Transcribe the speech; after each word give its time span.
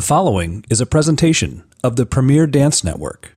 The 0.00 0.06
following 0.06 0.64
is 0.70 0.80
a 0.80 0.86
presentation 0.86 1.62
of 1.84 1.96
the 1.96 2.06
Premier 2.06 2.46
Dance 2.46 2.82
Network. 2.82 3.34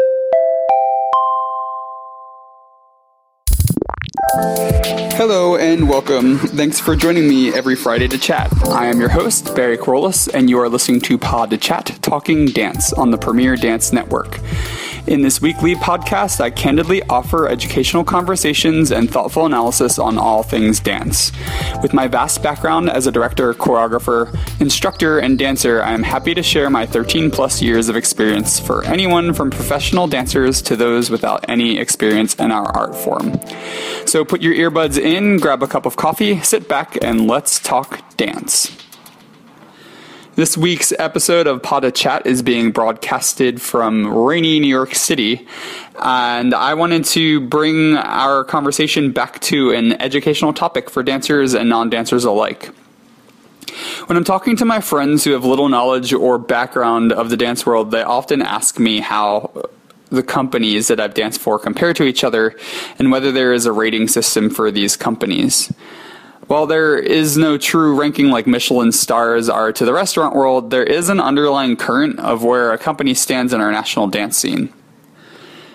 Hello 5.18 5.58
and 5.58 5.90
welcome. 5.90 6.38
Thanks 6.38 6.80
for 6.80 6.96
joining 6.96 7.28
me 7.28 7.54
every 7.54 7.76
Friday 7.76 8.08
to 8.08 8.18
chat. 8.18 8.50
I 8.70 8.86
am 8.86 9.02
your 9.02 9.10
host, 9.10 9.54
Barry 9.56 9.78
Kerollis, 9.78 10.34
and 10.34 10.50
you 10.50 10.58
are 10.58 10.70
listening 10.70 11.02
to 11.02 11.18
Pas 11.18 11.50
de 11.50 11.58
Chat 11.58 12.00
Talking 12.02 12.46
Dance 12.46 12.94
on 12.94 13.12
the 13.12 13.18
Premier 13.18 13.58
Dance 13.58 13.92
Network. 13.92 14.40
In 15.06 15.22
this 15.22 15.42
weekly 15.42 15.76
podcast, 15.76 16.40
I 16.40 16.50
candidly 16.50 17.04
offer 17.04 17.50
educational 17.50 18.06
conversations 18.06 18.90
and 18.90 19.12
thoughtful 19.12 19.46
analysis 19.46 20.00
on 20.00 20.18
all 20.18 20.44
things 20.44 20.80
dance. 20.80 21.34
With 21.82 21.94
my 21.94 22.08
vast 22.08 22.42
background 22.42 22.90
as 22.90 23.06
a 23.06 23.12
director, 23.12 23.54
choreographer, 23.54 24.34
instructor, 24.62 25.20
and 25.20 25.38
dancer, 25.38 25.82
I 25.84 25.92
am 25.92 26.04
happy 26.04 26.34
to 26.36 26.42
share 26.42 26.70
my 26.70 26.86
13 26.86 27.32
plus 27.32 27.62
years 27.62 27.90
of 27.90 27.98
experience 27.98 28.62
for 28.62 28.86
anyone 28.86 29.34
from 29.34 29.52
professional 29.52 30.08
dancers 30.08 30.62
to 30.64 30.78
those 30.78 31.10
without 31.10 31.44
any 31.50 31.80
experience 31.80 32.36
in 32.36 32.52
our 32.52 32.68
art 32.68 32.96
form. 32.96 33.38
So 34.06 34.24
put 34.24 34.42
your 34.42 34.54
earbuds 34.54 34.98
in, 34.98 35.36
grab 35.38 35.62
a 35.64 35.68
cup 35.68 35.86
of 35.86 35.98
coffee, 35.98 36.40
sit 36.44 36.70
back, 36.70 36.98
and 37.04 37.28
let's 37.28 37.60
talk 37.60 38.16
dance. 38.16 38.83
This 40.36 40.58
week's 40.58 40.92
episode 40.98 41.46
of 41.46 41.62
Pas 41.62 41.82
de 41.82 41.92
Chat 41.92 42.26
is 42.26 42.42
being 42.42 42.72
broadcasted 42.72 43.62
from 43.62 44.08
rainy 44.08 44.60
New 44.60 44.68
York 44.68 44.96
City, 44.96 45.48
and 46.02 46.56
I 46.56 46.74
wanted 46.74 47.06
to 47.06 47.40
bring 47.40 47.98
our 47.98 48.44
conversation 48.44 49.12
back 49.12 49.42
to 49.42 49.70
an 49.74 50.02
educational 50.02 50.52
topic 50.52 50.90
for 50.90 51.04
dancers 51.04 51.54
and 51.54 51.70
non 51.70 51.92
dancers 51.92 52.26
alike. 52.26 52.72
When 54.08 54.18
I'm 54.18 54.24
talking 54.24 54.56
to 54.56 54.66
my 54.66 54.80
friends 54.82 55.24
who 55.24 55.34
have 55.34 55.46
little 55.46 55.70
knowledge 55.70 56.14
or 56.14 56.40
background 56.40 57.12
of 57.12 57.30
the 57.30 57.38
dance 57.38 57.64
world, 57.64 57.92
they 57.92 58.02
often 58.02 58.42
ask 58.42 58.80
me 58.80 59.02
how 59.02 59.52
the 60.10 60.24
companies 60.24 60.88
that 60.88 61.00
I've 61.00 61.14
danced 61.14 61.42
for 61.42 61.60
compare 61.60 61.94
to 61.94 62.06
each 62.06 62.24
other 62.24 62.56
and 62.98 63.12
whether 63.12 63.32
there 63.32 63.54
is 63.54 63.68
a 63.68 63.72
rating 63.72 64.08
system 64.08 64.50
for 64.50 64.72
these 64.72 64.98
companies. 64.98 65.72
While 66.48 66.66
there 66.68 66.98
is 66.98 67.38
no 67.38 67.58
true 67.58 67.96
ranking 67.96 68.30
like 68.30 68.46
Michelin 68.48 68.92
stars 68.92 69.50
are 69.50 69.72
to 69.72 69.86
the 69.86 69.94
restaurant 69.94 70.36
world, 70.36 70.72
there 70.72 70.84
is 70.84 71.10
an 71.10 71.20
underlying 71.20 71.78
current 71.78 72.20
of 72.20 72.44
where 72.44 72.72
a 72.72 72.78
company 72.78 73.14
stands 73.14 73.54
in 73.54 73.62
our 73.62 73.72
national 73.72 74.08
dance 74.08 74.38
scene. 74.38 74.74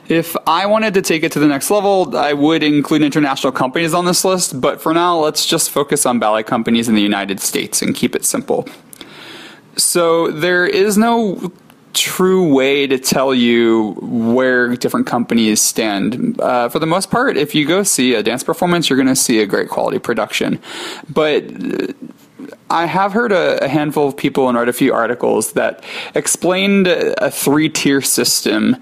If 0.08 0.36
I 0.46 0.66
wanted 0.66 0.94
to 0.94 1.02
take 1.02 1.22
it 1.22 1.32
to 1.32 1.38
the 1.38 1.46
next 1.46 1.70
level, 1.70 2.16
I 2.16 2.32
would 2.32 2.62
include 2.62 3.02
international 3.02 3.52
companies 3.52 3.92
on 3.92 4.06
this 4.06 4.24
list, 4.24 4.58
but 4.60 4.80
for 4.80 4.94
now, 4.94 5.18
let's 5.18 5.44
just 5.44 5.70
focus 5.70 6.06
on 6.06 6.18
ballet 6.18 6.42
companies 6.42 6.88
in 6.88 6.94
the 6.94 7.02
United 7.02 7.40
States 7.40 7.82
and 7.82 7.94
keep 7.94 8.14
it 8.14 8.24
simple. 8.24 8.66
So 9.76 10.30
there 10.30 10.66
is 10.66 10.96
no 10.96 11.52
true 11.98 12.52
way 12.52 12.86
to 12.86 12.98
tell 12.98 13.34
you 13.34 13.96
where 14.00 14.76
different 14.76 15.06
companies 15.06 15.60
stand. 15.60 16.40
Uh, 16.40 16.68
for 16.68 16.78
the 16.78 16.86
most 16.86 17.10
part, 17.10 17.36
if 17.36 17.54
you 17.54 17.66
go 17.66 17.82
see 17.82 18.14
a 18.14 18.22
dance 18.22 18.42
performance, 18.42 18.88
you're 18.88 18.96
going 18.96 19.08
to 19.08 19.16
see 19.16 19.40
a 19.40 19.46
great 19.46 19.68
quality 19.68 19.98
production. 19.98 20.60
But 21.08 21.44
I 22.70 22.86
have 22.86 23.12
heard 23.12 23.32
a, 23.32 23.64
a, 23.64 23.68
handful 23.68 24.08
of 24.08 24.16
people 24.16 24.48
and 24.48 24.56
read 24.56 24.68
a 24.68 24.72
few 24.72 24.92
articles 24.92 25.52
that 25.52 25.82
explained 26.14 26.86
a 26.86 27.30
three 27.30 27.68
tier 27.68 28.00
system 28.00 28.76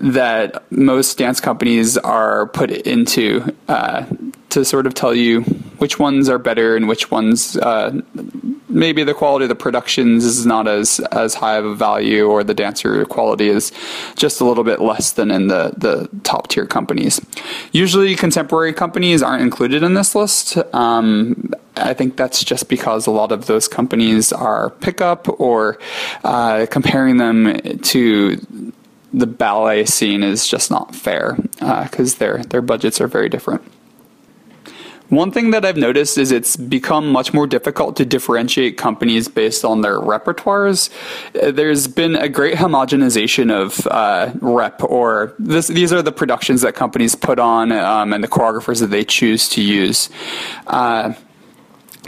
that 0.00 0.70
most 0.70 1.18
dance 1.18 1.40
companies 1.40 1.96
are 1.98 2.48
put 2.48 2.70
into 2.70 3.54
uh, 3.68 4.06
to 4.50 4.64
sort 4.64 4.86
of 4.86 4.94
tell 4.94 5.14
you 5.14 5.42
which 5.78 5.98
ones 5.98 6.28
are 6.28 6.38
better 6.38 6.76
and 6.76 6.88
which 6.88 7.10
ones 7.10 7.56
uh, 7.58 8.00
maybe 8.68 9.04
the 9.04 9.14
quality 9.14 9.44
of 9.44 9.48
the 9.48 9.54
productions 9.54 10.24
is 10.24 10.46
not 10.46 10.68
as 10.68 11.00
as 11.12 11.34
high 11.34 11.56
of 11.56 11.64
a 11.64 11.74
value 11.74 12.26
or 12.26 12.44
the 12.44 12.54
dancer 12.54 13.04
quality 13.06 13.48
is 13.48 13.72
just 14.16 14.40
a 14.40 14.44
little 14.44 14.64
bit 14.64 14.80
less 14.80 15.12
than 15.12 15.30
in 15.30 15.48
the 15.48 15.72
the 15.76 16.08
top 16.22 16.48
tier 16.48 16.66
companies. 16.66 17.20
Usually, 17.72 18.14
contemporary 18.14 18.72
companies 18.72 19.22
aren't 19.22 19.42
included 19.42 19.82
in 19.82 19.94
this 19.94 20.14
list. 20.14 20.56
Um, 20.74 21.52
I 21.76 21.94
think 21.94 22.16
that's 22.16 22.42
just 22.42 22.68
because 22.68 23.06
a 23.06 23.10
lot 23.10 23.32
of 23.32 23.46
those 23.46 23.68
companies 23.68 24.32
are 24.32 24.70
pickup 24.70 25.28
or 25.40 25.78
uh, 26.24 26.66
comparing 26.70 27.18
them 27.18 27.60
to 27.80 28.72
the 29.12 29.26
ballet 29.26 29.84
scene 29.86 30.22
is 30.22 30.46
just 30.46 30.70
not 30.70 30.94
fair 30.94 31.36
because 31.58 32.14
uh, 32.14 32.18
their 32.18 32.44
their 32.44 32.62
budgets 32.62 33.00
are 33.00 33.08
very 33.08 33.28
different. 33.28 33.62
One 35.08 35.30
thing 35.30 35.52
that 35.52 35.64
I've 35.64 35.78
noticed 35.78 36.18
is 36.18 36.30
it's 36.30 36.54
become 36.56 37.10
much 37.10 37.32
more 37.32 37.46
difficult 37.46 37.96
to 37.96 38.04
differentiate 38.04 38.76
companies 38.76 39.26
based 39.26 39.64
on 39.64 39.80
their 39.80 39.98
repertoires. 39.98 40.90
There's 41.32 41.88
been 41.88 42.14
a 42.14 42.28
great 42.28 42.56
homogenization 42.56 43.50
of 43.50 43.86
uh, 43.86 44.32
rep, 44.40 44.84
or 44.84 45.34
this, 45.38 45.68
these 45.68 45.94
are 45.94 46.02
the 46.02 46.12
productions 46.12 46.60
that 46.60 46.74
companies 46.74 47.14
put 47.14 47.38
on 47.38 47.72
um, 47.72 48.12
and 48.12 48.22
the 48.22 48.28
choreographers 48.28 48.80
that 48.80 48.88
they 48.88 49.02
choose 49.02 49.48
to 49.50 49.62
use. 49.62 50.10
Uh, 50.66 51.14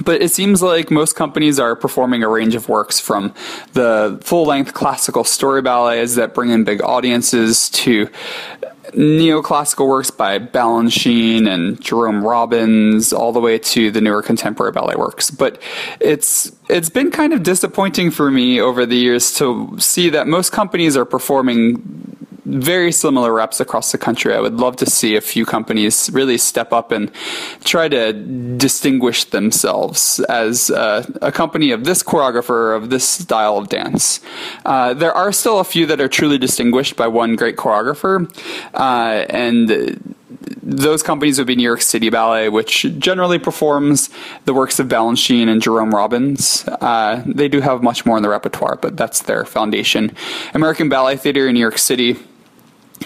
but 0.04 0.22
it 0.22 0.30
seems 0.30 0.62
like 0.62 0.90
most 0.90 1.16
companies 1.16 1.58
are 1.58 1.74
performing 1.74 2.22
a 2.22 2.28
range 2.28 2.54
of 2.54 2.68
works 2.68 3.00
from 3.00 3.34
the 3.72 4.20
full 4.22 4.44
length 4.44 4.74
classical 4.74 5.24
story 5.24 5.62
ballets 5.62 6.14
that 6.16 6.34
bring 6.34 6.50
in 6.50 6.64
big 6.64 6.82
audiences 6.82 7.70
to 7.70 8.08
neoclassical 8.92 9.88
works 9.88 10.10
by 10.10 10.38
Balanchine 10.38 11.48
and 11.48 11.80
Jerome 11.80 12.24
Robbins, 12.24 13.12
all 13.12 13.32
the 13.32 13.40
way 13.40 13.58
to 13.58 13.90
the 13.90 14.00
newer 14.00 14.22
contemporary 14.22 14.72
ballet 14.72 14.96
works. 14.96 15.30
But 15.30 15.60
it's 16.00 16.52
it's 16.68 16.90
been 16.90 17.10
kind 17.10 17.32
of 17.32 17.42
disappointing 17.42 18.10
for 18.10 18.30
me 18.30 18.60
over 18.60 18.86
the 18.86 18.96
years 18.96 19.34
to 19.34 19.76
see 19.78 20.10
that 20.10 20.26
most 20.26 20.52
companies 20.52 20.96
are 20.96 21.04
performing 21.04 22.16
very 22.44 22.92
similar 22.92 23.32
reps 23.32 23.60
across 23.60 23.92
the 23.92 23.98
country. 23.98 24.34
I 24.34 24.40
would 24.40 24.54
love 24.54 24.76
to 24.76 24.86
see 24.86 25.16
a 25.16 25.20
few 25.20 25.44
companies 25.44 26.10
really 26.12 26.38
step 26.38 26.72
up 26.72 26.92
and 26.92 27.10
try 27.64 27.88
to 27.88 28.12
distinguish 28.12 29.24
themselves 29.24 30.20
as 30.28 30.70
uh, 30.70 31.06
a 31.22 31.32
company 31.32 31.70
of 31.70 31.84
this 31.84 32.02
choreographer, 32.02 32.76
of 32.76 32.90
this 32.90 33.06
style 33.06 33.56
of 33.58 33.68
dance. 33.68 34.20
Uh, 34.64 34.94
there 34.94 35.12
are 35.12 35.32
still 35.32 35.60
a 35.60 35.64
few 35.64 35.86
that 35.86 36.00
are 36.00 36.08
truly 36.08 36.38
distinguished 36.38 36.96
by 36.96 37.06
one 37.06 37.36
great 37.36 37.56
choreographer, 37.56 38.30
uh, 38.74 39.26
and 39.30 40.16
those 40.62 41.02
companies 41.02 41.38
would 41.38 41.46
be 41.46 41.56
New 41.56 41.64
York 41.64 41.82
City 41.82 42.10
Ballet, 42.10 42.48
which 42.48 42.86
generally 42.98 43.38
performs 43.38 44.10
the 44.44 44.54
works 44.54 44.78
of 44.78 44.88
Balanchine 44.88 45.48
and 45.48 45.60
Jerome 45.60 45.94
Robbins. 45.94 46.66
Uh, 46.68 47.22
they 47.26 47.48
do 47.48 47.60
have 47.60 47.82
much 47.82 48.06
more 48.06 48.16
in 48.16 48.22
the 48.22 48.28
repertoire, 48.28 48.76
but 48.76 48.96
that's 48.96 49.22
their 49.22 49.44
foundation. 49.44 50.14
American 50.54 50.88
Ballet 50.88 51.16
Theater 51.16 51.48
in 51.48 51.54
New 51.54 51.60
York 51.60 51.78
City 51.78 52.16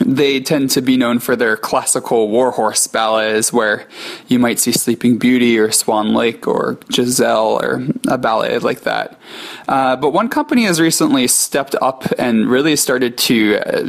they 0.00 0.41
tend 0.41 0.71
to 0.71 0.82
be 0.82 0.97
known 0.97 1.19
for 1.19 1.37
their 1.37 1.56
classical 1.56 2.28
warhorse 2.28 2.87
ballets 2.87 3.53
where 3.53 3.87
you 4.27 4.38
might 4.38 4.59
see 4.59 4.72
Sleeping 4.72 5.19
Beauty 5.19 5.59
or 5.59 5.71
Swan 5.71 6.15
Lake 6.15 6.47
or 6.49 6.78
Giselle 6.93 7.62
or 7.62 7.87
a 8.09 8.19
ballet 8.19 8.59
like 8.59 8.81
that. 8.81 9.19
Uh, 9.69 9.97
but 9.97 10.10
one 10.10 10.28
company 10.28 10.65
has 10.65 10.81
recently 10.81 11.28
stepped 11.28 11.77
up 11.81 12.05
and 12.19 12.49
really 12.49 12.75
started 12.77 13.16
to 13.19 13.59
uh, 13.59 13.88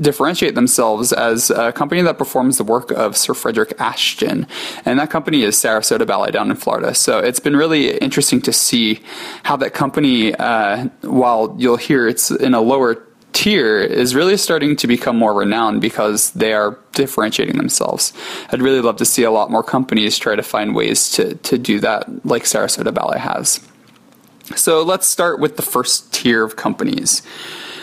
differentiate 0.00 0.54
themselves 0.54 1.12
as 1.12 1.50
a 1.50 1.70
company 1.72 2.00
that 2.02 2.16
performs 2.16 2.56
the 2.56 2.64
work 2.64 2.90
of 2.92 3.16
Sir 3.16 3.34
Frederick 3.34 3.74
Ashton. 3.78 4.46
And 4.84 4.98
that 4.98 5.10
company 5.10 5.42
is 5.42 5.56
Sarasota 5.56 6.06
Ballet 6.06 6.30
down 6.30 6.50
in 6.50 6.56
Florida. 6.56 6.94
So 6.94 7.18
it's 7.18 7.40
been 7.40 7.56
really 7.56 7.96
interesting 7.98 8.40
to 8.42 8.52
see 8.52 9.00
how 9.42 9.56
that 9.56 9.74
company, 9.74 10.34
uh, 10.34 10.86
while 11.02 11.54
you'll 11.58 11.76
hear 11.76 12.08
it's 12.08 12.30
in 12.30 12.54
a 12.54 12.60
lower 12.60 13.06
tier 13.32 13.78
is 13.78 14.14
really 14.14 14.36
starting 14.36 14.76
to 14.76 14.86
become 14.86 15.16
more 15.16 15.34
renowned 15.34 15.80
because 15.80 16.30
they 16.32 16.52
are 16.52 16.78
differentiating 16.92 17.56
themselves. 17.56 18.12
I'd 18.50 18.62
really 18.62 18.80
love 18.80 18.96
to 18.96 19.04
see 19.04 19.22
a 19.22 19.30
lot 19.30 19.50
more 19.50 19.62
companies 19.62 20.18
try 20.18 20.36
to 20.36 20.42
find 20.42 20.74
ways 20.74 21.10
to, 21.12 21.34
to 21.34 21.58
do 21.58 21.80
that, 21.80 22.24
like 22.26 22.44
Sarasota 22.44 22.92
Ballet 22.92 23.18
has. 23.18 23.60
So 24.56 24.82
let's 24.82 25.06
start 25.06 25.40
with 25.40 25.56
the 25.56 25.62
first 25.62 26.12
tier 26.12 26.44
of 26.44 26.56
companies. 26.56 27.22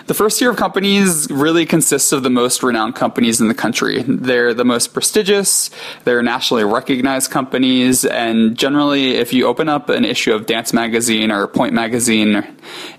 The 0.09 0.15
first 0.15 0.39
tier 0.39 0.49
of 0.49 0.57
companies 0.57 1.29
really 1.29 1.67
consists 1.67 2.11
of 2.11 2.23
the 2.23 2.31
most 2.31 2.63
renowned 2.63 2.95
companies 2.95 3.39
in 3.39 3.47
the 3.47 3.53
country. 3.53 4.01
They're 4.07 4.55
the 4.55 4.65
most 4.65 4.87
prestigious, 4.91 5.69
they're 6.03 6.23
nationally 6.23 6.63
recognized 6.63 7.29
companies, 7.29 8.05
and 8.05 8.57
generally, 8.57 9.17
if 9.17 9.33
you 9.33 9.45
open 9.45 9.69
up 9.69 9.87
an 9.87 10.05
issue 10.05 10.33
of 10.33 10.47
Dance 10.47 10.73
Magazine 10.73 11.29
or 11.29 11.45
Pointe 11.45 11.75
Magazine, 11.75 12.43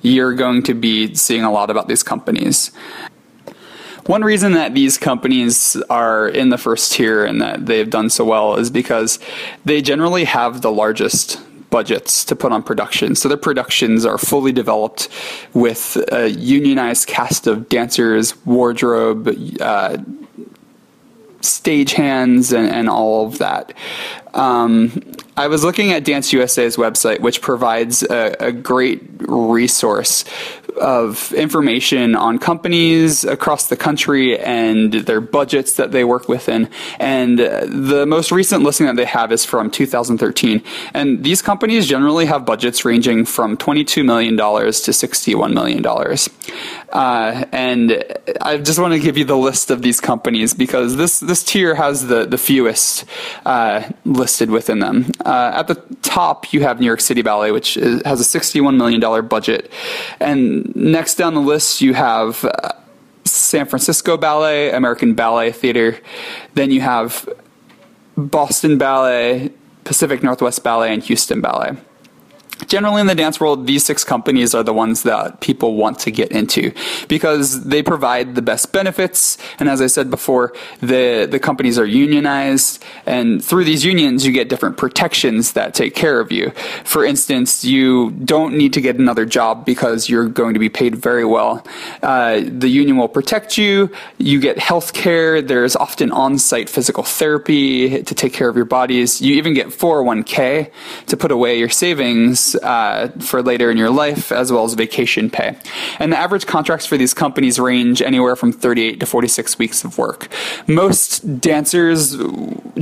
you're 0.02 0.34
going 0.34 0.62
to 0.62 0.72
be 0.72 1.12
seeing 1.16 1.42
a 1.42 1.50
lot 1.50 1.68
about 1.68 1.88
these 1.88 2.04
companies. 2.04 2.70
One 4.06 4.22
reason 4.22 4.52
that 4.52 4.74
these 4.74 4.96
companies 4.96 5.74
are 5.90 6.28
in 6.28 6.50
the 6.50 6.58
first 6.58 6.92
tier 6.92 7.24
and 7.24 7.42
that 7.42 7.66
they've 7.66 7.90
done 7.90 8.10
so 8.10 8.24
well 8.24 8.54
is 8.54 8.70
because 8.70 9.18
they 9.64 9.82
generally 9.82 10.26
have 10.26 10.62
the 10.62 10.70
largest 10.70 11.40
budgets 11.70 12.24
to 12.26 12.36
put 12.36 12.52
on 12.52 12.62
production. 12.62 13.14
So 13.14 13.28
their 13.28 13.38
productions 13.38 14.04
are 14.04 14.18
fully 14.18 14.52
developed 14.52 15.08
with 15.54 15.96
a 16.12 16.28
unionized 16.28 17.08
cast 17.08 17.46
of 17.46 17.68
dancers, 17.68 18.36
wardrobe, 18.44 19.34
uh, 19.60 19.96
stage 21.40 21.92
hands, 21.92 22.52
and, 22.52 22.68
and 22.68 22.88
all 22.88 23.26
of 23.26 23.38
that. 23.38 23.72
Um, 24.34 25.02
I 25.36 25.46
was 25.48 25.64
looking 25.64 25.92
at 25.92 26.04
Dance 26.04 26.32
USA's 26.32 26.76
website, 26.76 27.20
which 27.20 27.40
provides 27.40 28.02
a, 28.02 28.36
a 28.40 28.52
great 28.52 29.02
resource 29.20 30.24
of 30.76 31.32
information 31.32 32.14
on 32.14 32.38
companies 32.38 33.24
across 33.24 33.68
the 33.68 33.76
country 33.76 34.38
and 34.38 34.92
their 34.92 35.20
budgets 35.20 35.74
that 35.74 35.92
they 35.92 36.04
work 36.04 36.28
within. 36.28 36.68
And 36.98 37.38
the 37.38 38.04
most 38.06 38.32
recent 38.32 38.62
listing 38.62 38.86
that 38.86 38.96
they 38.96 39.04
have 39.04 39.32
is 39.32 39.44
from 39.44 39.70
2013. 39.70 40.62
And 40.94 41.24
these 41.24 41.42
companies 41.42 41.86
generally 41.86 42.26
have 42.26 42.44
budgets 42.44 42.84
ranging 42.84 43.24
from 43.24 43.56
$22 43.56 44.04
million 44.04 44.36
to 44.36 44.42
$61 44.42 45.52
million. 45.52 45.84
Uh, 46.90 47.44
and 47.52 48.04
I 48.40 48.58
just 48.58 48.78
want 48.78 48.94
to 48.94 49.00
give 49.00 49.16
you 49.16 49.24
the 49.24 49.36
list 49.36 49.70
of 49.70 49.82
these 49.82 50.00
companies 50.00 50.54
because 50.54 50.96
this, 50.96 51.20
this 51.20 51.44
tier 51.44 51.74
has 51.74 52.06
the, 52.08 52.26
the 52.26 52.38
fewest 52.38 53.04
uh, 53.46 53.88
listed 54.04 54.50
within 54.50 54.80
them. 54.80 55.06
Uh, 55.24 55.52
at 55.54 55.68
the 55.68 55.76
top, 56.02 56.52
you 56.52 56.62
have 56.62 56.80
New 56.80 56.86
York 56.86 57.00
City 57.00 57.22
Ballet, 57.22 57.52
which 57.52 57.76
is, 57.76 58.02
has 58.04 58.20
a 58.20 58.38
$61 58.38 58.76
million 58.76 59.00
budget. 59.26 59.70
And 60.18 60.59
next 60.74 61.14
down 61.14 61.34
the 61.34 61.40
list, 61.40 61.80
you 61.80 61.94
have 61.94 62.44
uh, 62.44 62.72
San 63.24 63.66
Francisco 63.66 64.16
Ballet, 64.16 64.70
American 64.70 65.14
Ballet 65.14 65.52
Theater. 65.52 65.98
Then 66.54 66.70
you 66.70 66.80
have 66.80 67.28
Boston 68.16 68.78
Ballet, 68.78 69.52
Pacific 69.84 70.22
Northwest 70.22 70.62
Ballet, 70.62 70.92
and 70.92 71.02
Houston 71.02 71.40
Ballet 71.40 71.76
generally 72.66 73.00
in 73.00 73.06
the 73.06 73.14
dance 73.14 73.40
world, 73.40 73.66
these 73.66 73.84
six 73.84 74.04
companies 74.04 74.54
are 74.54 74.62
the 74.62 74.72
ones 74.72 75.02
that 75.04 75.40
people 75.40 75.74
want 75.74 75.98
to 76.00 76.10
get 76.10 76.32
into 76.32 76.72
because 77.08 77.64
they 77.64 77.82
provide 77.82 78.34
the 78.34 78.42
best 78.42 78.72
benefits. 78.72 79.38
And 79.58 79.68
as 79.68 79.80
I 79.80 79.86
said 79.86 80.10
before, 80.10 80.52
the, 80.80 81.26
the 81.30 81.38
companies 81.38 81.78
are 81.78 81.86
unionized. 81.86 82.82
And 83.06 83.44
through 83.44 83.64
these 83.64 83.84
unions, 83.84 84.26
you 84.26 84.32
get 84.32 84.48
different 84.48 84.76
protections 84.76 85.52
that 85.52 85.74
take 85.74 85.94
care 85.94 86.20
of 86.20 86.32
you. 86.32 86.50
For 86.84 87.04
instance, 87.04 87.64
you 87.64 88.10
don't 88.10 88.56
need 88.56 88.72
to 88.74 88.80
get 88.80 88.96
another 88.96 89.24
job 89.24 89.64
because 89.64 90.08
you're 90.08 90.28
going 90.28 90.54
to 90.54 90.60
be 90.60 90.68
paid 90.68 90.96
very 90.96 91.24
well. 91.24 91.64
Uh, 92.02 92.40
the 92.46 92.68
union 92.68 92.96
will 92.96 93.08
protect 93.08 93.56
you. 93.58 93.90
You 94.18 94.40
get 94.40 94.58
health 94.58 94.92
care. 94.92 95.42
There's 95.42 95.76
often 95.76 96.12
on 96.12 96.38
site 96.38 96.68
physical 96.68 97.02
therapy 97.02 98.02
to 98.02 98.14
take 98.14 98.32
care 98.32 98.48
of 98.48 98.56
your 98.56 98.64
bodies. 98.64 99.20
You 99.20 99.36
even 99.36 99.54
get 99.54 99.68
401k 99.68 100.70
to 101.06 101.16
put 101.16 101.30
away 101.30 101.58
your 101.58 101.68
savings 101.68 102.49
uh, 102.56 103.10
for 103.20 103.42
later 103.42 103.70
in 103.70 103.76
your 103.76 103.90
life, 103.90 104.32
as 104.32 104.52
well 104.52 104.64
as 104.64 104.74
vacation 104.74 105.30
pay. 105.30 105.56
And 105.98 106.12
the 106.12 106.18
average 106.18 106.46
contracts 106.46 106.86
for 106.86 106.96
these 106.96 107.14
companies 107.14 107.58
range 107.58 108.02
anywhere 108.02 108.36
from 108.36 108.52
38 108.52 109.00
to 109.00 109.06
46 109.06 109.58
weeks 109.58 109.84
of 109.84 109.98
work. 109.98 110.28
Most 110.66 111.40
dancers 111.40 112.16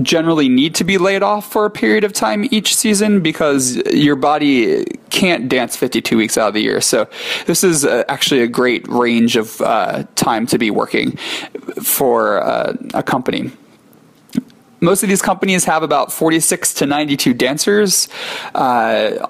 generally 0.03 0.49
need 0.49 0.75
to 0.77 0.85
be 0.85 0.99
laid 0.99 1.23
off 1.23 1.51
for 1.51 1.65
a 1.65 1.71
period 1.71 2.05
of 2.05 2.13
time 2.13 2.47
each 2.51 2.75
season 2.75 3.21
because 3.23 3.77
your 3.93 4.17
body 4.17 4.85
can't 5.11 5.49
dance 5.49 5.77
52 5.77 6.17
weeks 6.17 6.39
out 6.39 6.49
of 6.49 6.55
the 6.55 6.61
year. 6.61 6.81
So 6.81 7.09
this 7.47 7.65
is 7.65 7.85
uh, 7.85 8.05
actually 8.09 8.41
a 8.41 8.49
great 8.49 8.87
range 8.89 9.37
of 9.37 9.61
uh, 9.61 10.05
time 10.15 10.47
to 10.47 10.59
be 10.59 10.71
working 10.71 11.17
for 11.83 12.43
uh, 12.43 12.75
a 12.95 13.03
company 13.03 13.51
most 14.81 15.03
of 15.03 15.09
these 15.09 15.23
companies 15.23 15.65
have 15.65 15.83
about 15.83 16.13
46 16.13 16.75
to 16.75 16.87
92 16.87 17.35
dancers 17.35 18.09
uh, 18.55 19.27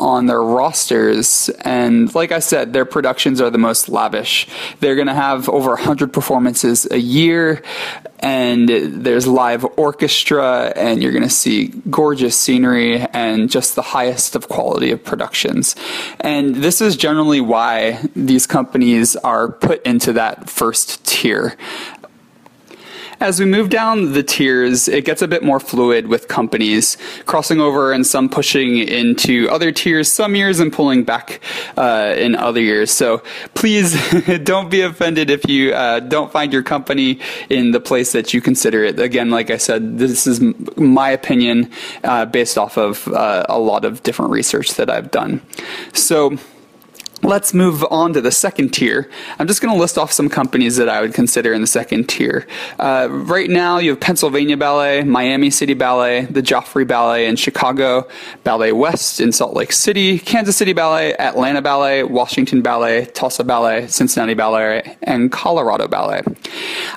on 0.00 0.26
their 0.26 0.42
rosters. 0.42 1.48
And 1.64 2.12
like 2.14 2.32
I 2.32 2.40
said, 2.40 2.72
their 2.72 2.84
productions 2.84 3.40
are 3.40 3.50
the 3.50 3.58
most 3.58 3.88
lavish. 3.88 4.48
They're 4.80 4.96
going 4.96 5.06
to 5.06 5.14
have 5.14 5.48
over 5.48 5.70
100 5.70 6.12
performances 6.12 6.86
a 6.90 6.98
year, 6.98 7.62
and 8.18 8.68
there's 8.68 9.26
live 9.26 9.64
orchestra, 9.76 10.72
and 10.76 11.02
you're 11.02 11.12
going 11.12 11.24
to 11.24 11.30
see 11.30 11.68
gorgeous 11.90 12.38
scenery 12.38 13.00
and 13.00 13.50
just 13.50 13.76
the 13.76 13.82
highest 13.82 14.34
of 14.34 14.48
quality 14.48 14.90
of 14.90 15.04
productions. 15.04 15.76
And 16.20 16.56
this 16.56 16.80
is 16.80 16.96
generally 16.96 17.40
why 17.40 18.00
these 18.16 18.46
companies 18.46 19.14
are 19.16 19.52
put 19.52 19.84
into 19.86 20.12
that 20.14 20.50
first 20.50 21.04
tier. 21.04 21.56
As 23.24 23.40
we 23.40 23.46
move 23.46 23.70
down 23.70 24.12
the 24.12 24.22
tiers, 24.22 24.86
it 24.86 25.06
gets 25.06 25.22
a 25.22 25.26
bit 25.26 25.42
more 25.42 25.58
fluid 25.58 26.08
with 26.08 26.28
companies 26.28 26.98
crossing 27.24 27.58
over 27.58 27.90
and 27.90 28.06
some 28.06 28.28
pushing 28.28 28.76
into 28.76 29.48
other 29.48 29.72
tiers 29.72 30.12
some 30.12 30.36
years 30.36 30.60
and 30.60 30.70
pulling 30.70 31.04
back 31.04 31.40
uh, 31.78 32.14
in 32.18 32.34
other 32.34 32.60
years. 32.60 32.90
So 32.90 33.22
please 33.54 33.96
don't 34.44 34.68
be 34.68 34.82
offended 34.82 35.30
if 35.30 35.48
you 35.48 35.72
uh, 35.72 36.00
don't 36.00 36.32
find 36.32 36.52
your 36.52 36.62
company 36.62 37.18
in 37.48 37.70
the 37.70 37.80
place 37.80 38.12
that 38.12 38.34
you 38.34 38.42
consider 38.42 38.84
it. 38.84 39.00
Again, 39.00 39.30
like 39.30 39.48
I 39.48 39.56
said, 39.56 39.96
this 39.96 40.26
is 40.26 40.42
my 40.76 41.08
opinion 41.08 41.70
uh, 42.02 42.26
based 42.26 42.58
off 42.58 42.76
of 42.76 43.08
uh, 43.08 43.46
a 43.48 43.58
lot 43.58 43.86
of 43.86 44.02
different 44.02 44.32
research 44.32 44.74
that 44.74 44.90
I've 44.90 45.10
done. 45.10 45.40
So 45.94 46.36
Let's 47.24 47.54
move 47.54 47.82
on 47.90 48.12
to 48.12 48.20
the 48.20 48.30
second 48.30 48.74
tier. 48.74 49.08
I'm 49.38 49.46
just 49.46 49.62
going 49.62 49.72
to 49.72 49.80
list 49.80 49.96
off 49.96 50.12
some 50.12 50.28
companies 50.28 50.76
that 50.76 50.90
I 50.90 51.00
would 51.00 51.14
consider 51.14 51.54
in 51.54 51.62
the 51.62 51.66
second 51.66 52.06
tier. 52.06 52.46
Uh, 52.78 53.08
right 53.10 53.48
now, 53.48 53.78
you 53.78 53.90
have 53.90 54.00
Pennsylvania 54.00 54.58
Ballet, 54.58 55.04
Miami 55.04 55.48
City 55.48 55.72
Ballet, 55.72 56.26
the 56.26 56.42
Joffrey 56.42 56.86
Ballet 56.86 57.26
in 57.26 57.36
Chicago, 57.36 58.06
Ballet 58.42 58.72
West 58.72 59.20
in 59.20 59.32
Salt 59.32 59.54
Lake 59.54 59.72
City, 59.72 60.18
Kansas 60.18 60.54
City 60.54 60.74
Ballet, 60.74 61.14
Atlanta 61.14 61.62
Ballet, 61.62 62.02
Washington 62.02 62.60
Ballet, 62.60 63.06
Tulsa 63.06 63.42
Ballet, 63.42 63.86
Cincinnati 63.86 64.34
Ballet, 64.34 64.98
and 65.02 65.32
Colorado 65.32 65.88
Ballet. 65.88 66.20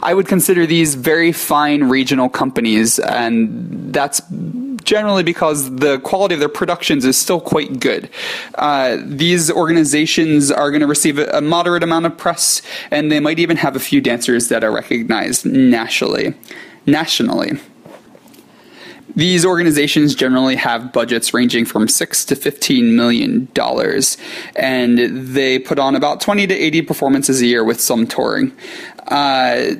I 0.03 0.13
would 0.13 0.27
consider 0.27 0.65
these 0.65 0.95
very 0.95 1.31
fine 1.31 1.85
regional 1.85 2.27
companies, 2.27 2.99
and 2.99 3.93
that's 3.93 4.21
generally 4.87 5.21
because 5.21 5.75
the 5.75 5.99
quality 5.99 6.33
of 6.33 6.39
their 6.39 6.49
productions 6.49 7.05
is 7.05 7.17
still 7.17 7.41
quite 7.41 7.79
good. 7.79 8.09
Uh, 8.55 8.97
these 9.03 9.51
organizations 9.51 10.49
are 10.49 10.71
going 10.71 10.81
to 10.81 10.87
receive 10.87 11.19
a, 11.19 11.41
moderate 11.41 11.83
amount 11.83 12.05
of 12.05 12.17
press, 12.17 12.61
and 12.89 13.11
they 13.11 13.19
might 13.19 13.37
even 13.37 13.57
have 13.57 13.75
a 13.75 13.79
few 13.79 14.01
dancers 14.01 14.47
that 14.47 14.63
are 14.63 14.71
recognized 14.71 15.45
nationally. 15.45 16.33
Nationally. 16.85 17.59
These 19.15 19.45
organizations 19.45 20.15
generally 20.15 20.55
have 20.55 20.93
budgets 20.93 21.33
ranging 21.33 21.65
from 21.65 21.87
six 21.87 22.23
to 22.25 22.35
fifteen 22.35 22.95
million 22.95 23.47
dollars, 23.53 24.17
and 24.55 24.99
they 25.35 25.59
put 25.59 25.79
on 25.79 25.95
about 25.95 26.21
twenty 26.21 26.45
to 26.47 26.53
eighty 26.53 26.81
performances 26.81 27.41
a 27.41 27.45
year 27.45 27.63
with 27.63 27.81
some 27.81 28.05
touring. 28.05 28.55
Uh, 29.07 29.71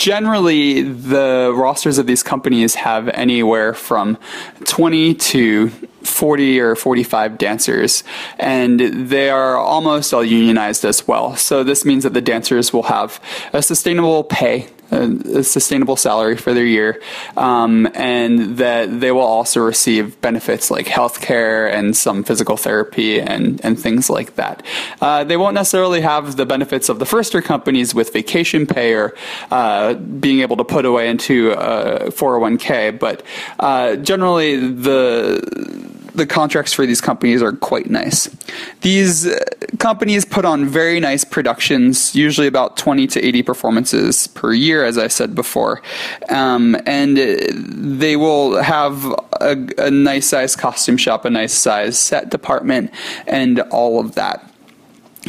generally 0.00 0.80
the 0.80 1.52
rosters 1.54 1.98
of 1.98 2.06
these 2.06 2.22
companies 2.22 2.74
have 2.74 3.06
anywhere 3.10 3.74
from 3.74 4.16
20 4.64 5.14
to 5.14 5.68
40 5.68 6.58
or 6.58 6.74
45 6.74 7.36
dancers 7.36 8.02
and 8.38 8.80
they 8.80 9.28
are 9.28 9.58
almost 9.58 10.14
all 10.14 10.24
unionized 10.24 10.86
as 10.86 11.06
well. 11.06 11.36
So 11.36 11.62
this 11.62 11.84
means 11.84 12.04
that 12.04 12.14
the 12.14 12.22
dancers 12.22 12.72
will 12.72 12.84
have 12.84 13.20
a 13.52 13.62
sustainable 13.62 14.24
pay 14.24 14.68
a, 14.90 15.42
sustainable 15.42 15.96
salary 15.96 16.36
for 16.36 16.52
their 16.54 16.66
year, 16.66 17.00
um, 17.36 17.88
and 17.94 18.58
that 18.58 19.00
they 19.00 19.12
will 19.12 19.20
also 19.20 19.60
receive 19.60 20.20
benefits 20.20 20.70
like 20.70 20.86
health 20.86 21.20
care 21.20 21.66
and 21.66 21.96
some 21.96 22.22
physical 22.24 22.56
therapy 22.56 23.20
and, 23.20 23.64
and 23.64 23.78
things 23.78 24.10
like 24.10 24.36
that. 24.36 24.62
Uh, 25.00 25.24
they 25.24 25.36
won't 25.36 25.54
necessarily 25.54 26.00
have 26.00 26.36
the 26.36 26.46
benefits 26.46 26.88
of 26.88 26.98
the 26.98 27.06
first 27.06 27.32
year 27.34 27.42
companies 27.42 27.94
with 27.94 28.12
vacation 28.12 28.66
pay 28.66 28.94
or 28.94 29.14
uh, 29.50 29.94
being 29.94 30.40
able 30.40 30.56
to 30.56 30.64
put 30.64 30.84
away 30.84 31.08
into 31.08 31.52
a 31.52 32.10
401k, 32.10 32.98
but 32.98 33.22
uh, 33.58 33.96
generally 33.96 34.56
the 34.56 35.90
the 36.20 36.26
contracts 36.26 36.72
for 36.72 36.86
these 36.86 37.00
companies 37.00 37.42
are 37.42 37.52
quite 37.52 37.88
nice. 37.88 38.28
These 38.82 39.26
uh, 39.26 39.38
companies 39.78 40.24
put 40.24 40.44
on 40.44 40.66
very 40.66 41.00
nice 41.00 41.24
productions, 41.24 42.14
usually 42.14 42.46
about 42.46 42.76
20 42.76 43.06
to 43.08 43.24
80 43.24 43.42
performances 43.42 44.26
per 44.28 44.52
year, 44.52 44.84
as 44.84 44.98
I 44.98 45.08
said 45.08 45.34
before. 45.34 45.82
Um, 46.28 46.76
and 46.86 47.16
they 47.16 48.16
will 48.16 48.62
have 48.62 49.04
a, 49.40 49.56
a 49.78 49.90
nice 49.90 50.28
size 50.28 50.54
costume 50.54 50.98
shop, 50.98 51.24
a 51.24 51.30
nice 51.30 51.54
size 51.54 51.98
set 51.98 52.30
department, 52.30 52.90
and 53.26 53.60
all 53.70 53.98
of 53.98 54.14
that 54.14 54.49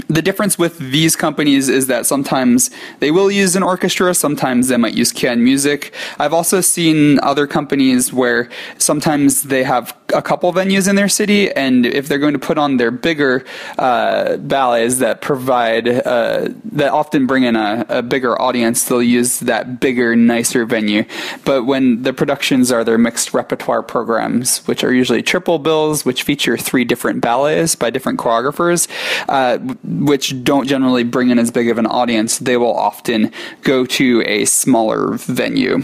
the 0.08 0.22
difference 0.22 0.58
with 0.58 0.78
these 0.78 1.16
companies 1.16 1.68
is 1.68 1.88
that 1.88 2.06
sometimes 2.06 2.72
they 3.00 3.12
will 3.12 3.30
use 3.30 3.56
an 3.56 3.64
orchestra, 3.64 4.14
sometimes 4.14 4.70
they 4.70 4.78
might 4.78 4.94
use 4.94 5.12
canned 5.12 5.44
music. 5.44 5.94
I've 6.18 6.34
also 6.34 6.62
seen 6.62 7.20
other 7.20 7.46
companies 7.48 8.14
where 8.14 8.50
sometimes 8.78 9.44
they 9.44 9.64
have 9.64 9.96
a 10.14 10.22
couple 10.22 10.52
venues 10.54 10.88
in 10.90 10.96
their 10.96 11.10
city, 11.10 11.52
and 11.52 11.86
if 11.86 12.08
they're 12.08 12.20
going 12.20 12.34
to 12.34 12.40
put 12.40 12.58
on 12.58 12.78
their 12.78 12.92
bigger 12.92 13.46
uh, 13.78 14.38
ballets 14.38 14.98
that 14.98 15.22
provide 15.22 15.88
uh, 15.88 16.50
that 16.72 16.92
often 16.92 17.26
bring 17.26 17.44
in 17.44 17.56
a, 17.56 17.86
a, 17.90 18.02
bigger 18.02 18.40
audience, 18.42 18.86
they'll 18.86 19.04
use 19.04 19.40
that 19.40 19.80
bigger, 19.80 20.16
nicer 20.16 20.66
venue. 20.66 21.04
But 21.46 21.64
when 21.64 22.04
the 22.04 22.14
productions 22.14 22.72
are 22.72 22.84
their 22.84 22.98
mixed 22.98 23.34
repertoire 23.34 23.84
programs, 23.84 24.60
which 24.68 24.84
are 24.84 24.94
usually 24.94 25.24
triple 25.24 25.60
bills, 25.60 26.06
which 26.06 26.24
feature 26.24 26.58
three 26.58 26.84
different 26.84 27.22
ballets 27.22 27.76
by 27.76 27.90
different 27.90 28.20
choreographers, 28.20 28.88
uh, 29.30 29.58
which 29.84 30.44
don't 30.44 30.68
generally 30.68 31.04
bring 31.04 31.30
in 31.30 31.40
as 31.40 31.52
big 31.52 31.70
of 31.70 31.78
an 31.78 31.86
audience, 31.86 32.38
they 32.38 32.58
will 32.58 32.76
often 32.76 33.32
go 33.64 33.86
to 33.86 34.24
a 34.26 34.46
smaller 34.46 35.14
venue. 35.14 35.84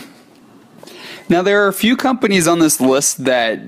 Now, 1.30 1.42
there 1.42 1.64
are 1.64 1.68
a 1.68 1.74
few 1.74 1.98
companies 1.98 2.48
on 2.48 2.60
this 2.60 2.80
list 2.80 3.26
that 3.26 3.60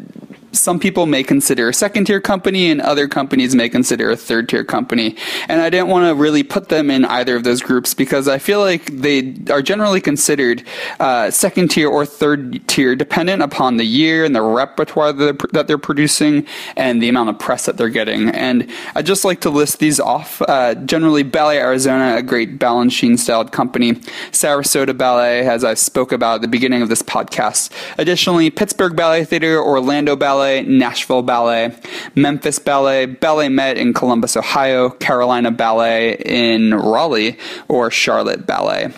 some 0.52 0.80
people 0.80 1.06
may 1.06 1.24
consider 1.24 1.70
a 1.70 1.74
second 1.74 2.06
tier 2.06 2.22
company 2.22 2.70
and 2.70 2.82
other 2.82 3.08
companies 3.08 3.56
may 3.56 3.70
consider 3.70 4.10
a 4.12 4.18
third 4.18 4.50
tier 4.50 4.64
company. 4.64 5.16
And 5.48 5.62
I 5.62 5.70
didn't 5.70 5.88
want 5.88 6.06
to 6.06 6.16
really 6.16 6.44
put 6.44 6.70
them 6.70 6.90
in 6.90 7.06
either 7.06 7.36
of 7.36 7.44
those 7.44 7.62
groups 7.62 7.94
because 7.94 8.28
I 8.28 8.40
feel 8.40 8.60
like 8.60 8.86
they 8.86 9.36
are 9.50 9.62
generally 9.62 10.02
considered 10.02 10.64
uh, 11.00 11.32
second 11.32 11.70
tier 11.70 11.90
or 11.90 12.06
third 12.06 12.68
tier 12.68 12.96
dependent 12.96 13.42
upon 13.42 13.78
the 13.78 13.86
year 13.86 14.26
and 14.26 14.36
the 14.36 14.42
repertoire 14.42 15.14
that 15.14 15.24
they're, 15.24 15.50
that 15.54 15.68
they're, 15.68 15.80
producing 15.80 16.46
and 16.76 17.02
the 17.02 17.08
amount 17.08 17.30
of 17.30 17.40
press 17.40 17.66
that 17.66 17.78
they're 17.78 17.88
getting. 17.88 18.30
And 18.30 18.70
I'd 18.96 19.06
just 19.06 19.24
like 19.24 19.40
to 19.42 19.50
list 19.50 19.80
these 19.80 19.98
off. 19.98 20.42
Uh, 20.42 20.76
generally, 20.76 21.24
Ballet 21.24 21.58
Arizona, 21.58 22.18
a 22.18 22.22
great 22.22 22.60
Balanchine 22.60 23.18
styled 23.18 23.54
company. 23.54 23.94
Sarasota 24.32 24.96
Ballet, 24.96 25.48
as 25.48 25.64
I 25.64 25.74
spoke 25.74 26.12
about 26.12 26.36
at 26.36 26.42
the 26.42 26.50
beginning 26.50 26.82
of 26.82 26.90
this 26.90 27.02
podcast. 27.02 27.72
Additionally, 27.98 28.50
Pittsburgh 28.50 28.96
Ballet 28.96 29.24
Theater, 29.24 29.64
Orlando 29.64 30.18
Ballet, 30.18 30.39
Ballet, 30.40 30.62
Nashville 30.64 31.22
Ballet, 31.22 31.76
Memphis 32.16 32.60
Ballet, 32.60 33.06
Ballet 33.06 33.50
Met 33.50 33.78
in 33.78 33.94
Columbus, 33.94 34.38
Ohio, 34.38 34.90
Carolina 34.90 35.52
Ballet 35.52 36.16
in 36.26 36.74
Raleigh, 36.74 37.38
or 37.68 37.92
Charlotte 37.92 38.48
Ballet. 38.48 38.94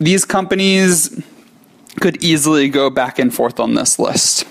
These 0.00 0.24
companies 0.24 1.22
could 2.00 2.20
easily 2.24 2.68
go 2.68 2.90
back 2.90 3.20
and 3.20 3.32
forth 3.32 3.60
on 3.60 3.74
this 3.74 4.00
list. 4.00 4.44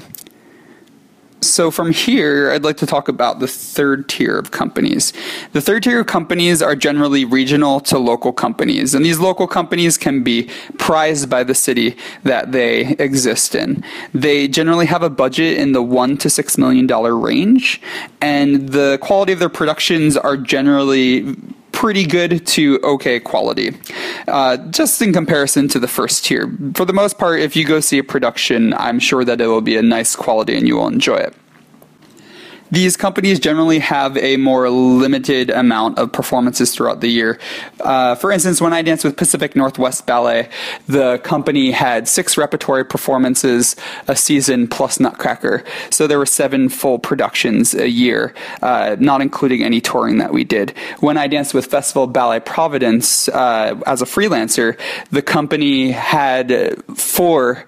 So 1.52 1.72
from 1.72 1.92
here, 1.92 2.52
I'd 2.52 2.64
like 2.64 2.78
to 2.78 2.86
talk 2.86 3.08
about 3.08 3.40
the 3.40 3.48
third 3.48 4.10
tier 4.10 4.38
of 4.38 4.52
companies. 4.52 5.14
The 5.52 5.62
third 5.62 5.84
tier 5.84 6.02
of 6.02 6.08
companies 6.08 6.62
are 6.62 6.76
generally 6.76 7.26
regional 7.26 7.80
to 7.82 7.98
local 7.98 8.34
companies, 8.34 8.94
and 8.94 9.06
these 9.06 9.20
local 9.20 9.48
companies 9.48 9.98
can 9.98 10.24
be 10.24 10.50
prized 10.78 11.30
by 11.30 11.44
the 11.44 11.56
city 11.56 11.96
that 12.24 12.52
they 12.52 12.96
exist 13.00 13.56
in. 13.56 13.84
They 14.14 14.48
generally 14.48 14.86
have 14.86 15.04
a 15.04 15.10
budget 15.10 15.58
in 15.58 15.72
the 15.72 15.82
one 15.82 16.18
to 16.18 16.30
six 16.30 16.58
million 16.58 16.88
dollar 16.88 17.18
range, 17.18 17.82
and 18.22 18.70
the 18.70 18.98
quality 19.02 19.34
of 19.34 19.40
their 19.40 19.50
productions 19.50 20.18
are 20.18 20.38
generally 20.38 21.36
pretty 21.84 22.06
good 22.06 22.48
to 22.48 22.80
okay 22.82 23.20
quality, 23.20 23.76
uh, 24.30 24.56
just 24.72 25.02
in 25.02 25.12
comparison 25.12 25.68
to 25.68 25.80
the 25.82 25.88
first 25.88 26.24
tier. 26.24 26.50
For 26.76 26.86
the 26.86 26.94
most 26.94 27.18
part, 27.18 27.42
if 27.42 27.58
you 27.58 27.66
go 27.66 27.82
see 27.82 27.98
a 27.98 28.04
production, 28.06 28.74
I'm 28.76 29.00
sure 29.00 29.26
that 29.26 29.42
it 29.42 29.48
will 29.48 29.60
be 29.60 29.76
a 29.76 29.82
nice 29.82 30.16
quality 30.16 30.56
and 30.56 30.66
you 30.66 30.78
will 30.78 30.88
enjoy 30.88 31.18
it 31.18 31.36
these 32.74 32.98
companies 32.98 33.40
generally 33.40 33.78
have 33.78 34.18
a 34.18 34.36
more 34.38 34.68
limited 34.68 35.52
amount 35.52 36.00
of 36.00 36.12
performances 36.12 36.74
throughout 36.74 37.02
the 37.02 37.08
year. 37.08 37.40
Uh, 37.82 38.16
for 38.16 38.32
instance, 38.32 38.60
when 38.60 38.74
I 38.74 38.82
danced 38.82 39.04
with 39.04 39.16
Pacific 39.16 39.56
Northwest 39.56 40.08
Ballet, 40.08 40.50
the 40.88 41.20
company 41.20 41.70
had 41.70 42.08
six 42.08 42.36
repertory 42.36 42.84
performances 42.84 43.76
a 44.08 44.16
season 44.16 44.68
plus 44.68 45.00
Nutcracker. 45.00 45.64
So 45.92 46.08
there 46.08 46.18
were 46.18 46.26
seven 46.26 46.68
full 46.68 46.98
productions 46.98 47.76
a 47.76 47.88
year, 47.88 48.34
uh, 48.64 48.96
not 49.00 49.22
including 49.22 49.62
any 49.62 49.80
touring 49.80 50.18
that 50.18 50.34
we 50.34 50.44
did. 50.44 50.76
When 51.00 51.16
I 51.16 51.28
danced 51.28 51.54
with 51.54 51.68
Festival 51.68 52.08
Ballet 52.08 52.40
Providence 52.40 53.30
uh, 53.30 53.80
as 53.86 54.02
a 54.02 54.06
freelancer, 54.06 54.80
the 55.12 55.22
company 55.22 55.92
had 55.92 56.82
four 56.98 57.66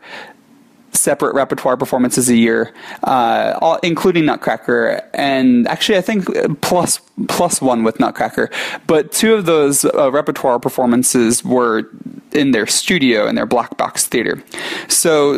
separate 0.95 1.35
repertoire 1.35 1.77
performances 1.77 2.29
a 2.29 2.35
year, 2.35 2.73
uh, 3.03 3.57
all, 3.61 3.77
including 3.83 4.25
Nutcracker, 4.25 5.01
and 5.13 5.67
actually 5.67 5.97
I 5.97 6.01
think 6.01 6.25
plus 6.61 6.99
plus 7.27 7.61
one 7.61 7.83
with 7.83 7.99
Nutcracker. 7.99 8.49
But 8.87 9.11
two 9.11 9.33
of 9.33 9.45
those 9.45 9.85
uh, 9.85 10.11
repertoire 10.11 10.59
performances 10.59 11.43
were 11.43 11.89
in 12.33 12.51
their 12.51 12.67
studio 12.67 13.27
in 13.27 13.35
their 13.35 13.45
black 13.45 13.77
box 13.77 14.05
theater. 14.05 14.43
So, 14.87 15.35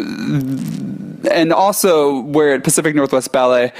and 1.32 1.54
also 1.54 2.22
where 2.22 2.56
at 2.56 2.64
Pacific 2.64 2.96
Northwest 2.96 3.32
Ballet, 3.32 3.72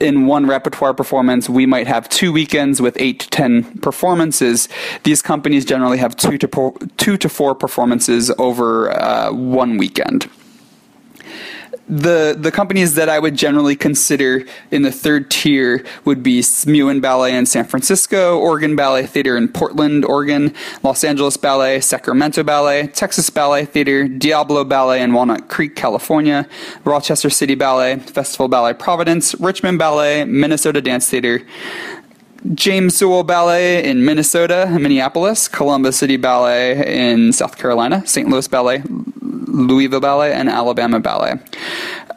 in 0.00 0.26
one 0.26 0.46
repertoire 0.46 0.94
performance, 0.94 1.48
we 1.48 1.66
might 1.66 1.86
have 1.86 2.08
two 2.08 2.32
weekends 2.32 2.80
with 2.80 2.96
eight 2.98 3.20
to 3.20 3.30
ten 3.30 3.78
performances. 3.78 4.68
These 5.04 5.22
companies 5.22 5.64
generally 5.64 5.98
have 5.98 6.16
two 6.16 6.38
to 6.38 6.48
po- 6.48 6.76
two 6.96 7.16
to 7.18 7.28
four 7.28 7.54
performances 7.54 8.30
over 8.38 8.90
uh, 8.90 9.32
one 9.32 9.76
weekend 9.76 10.28
the 11.92 12.34
the 12.38 12.50
companies 12.50 12.94
that 12.94 13.10
I 13.10 13.18
would 13.18 13.36
generally 13.36 13.76
consider 13.76 14.46
in 14.70 14.80
the 14.80 14.90
third 14.90 15.30
tier 15.30 15.84
would 16.06 16.22
be 16.22 16.40
Smuin 16.40 17.02
Ballet 17.02 17.36
in 17.36 17.44
San 17.44 17.66
Francisco, 17.66 18.38
Oregon 18.38 18.74
Ballet 18.74 19.04
Theater 19.04 19.36
in 19.36 19.48
Portland, 19.48 20.02
Oregon, 20.06 20.54
Los 20.82 21.04
Angeles 21.04 21.36
Ballet, 21.36 21.80
Sacramento 21.80 22.42
Ballet, 22.42 22.86
Texas 22.86 23.28
Ballet 23.28 23.66
Theater, 23.66 24.08
Diablo 24.08 24.64
Ballet 24.64 25.02
in 25.02 25.12
Walnut 25.12 25.50
Creek, 25.50 25.76
California, 25.76 26.48
Rochester 26.84 27.28
City 27.28 27.54
Ballet, 27.54 27.98
Festival 27.98 28.48
Ballet 28.48 28.72
Providence, 28.72 29.34
Richmond 29.38 29.78
Ballet, 29.78 30.24
Minnesota 30.24 30.80
Dance 30.80 31.10
Theater, 31.10 31.42
James 32.54 32.96
Sewell 32.96 33.22
Ballet 33.22 33.84
in 33.84 34.04
Minnesota, 34.04 34.66
Minneapolis, 34.80 35.48
Columbus 35.48 35.96
City 35.96 36.16
Ballet 36.16 37.12
in 37.12 37.32
South 37.32 37.56
Carolina, 37.56 38.06
St. 38.06 38.28
Louis 38.28 38.48
Ballet, 38.48 38.82
Louisville 39.20 40.00
Ballet, 40.00 40.32
and 40.32 40.48
Alabama 40.48 40.98
Ballet. 40.98 41.34